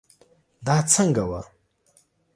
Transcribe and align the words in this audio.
دا 0.65 0.75
څنګه 0.93 1.23
وه 1.29 1.41